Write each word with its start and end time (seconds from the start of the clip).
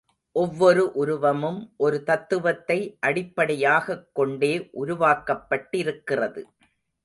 ஒவ்வொரு 0.31 0.91
உருவமும் 0.91 1.73
ஒரு 1.77 2.03
தத்துவத்தை 2.03 2.97
அடிப்படையாகக் 2.99 4.09
கொண்டே 4.13 4.69
உருவாக்கப்பட்டிருக்கிறது. 4.81 6.43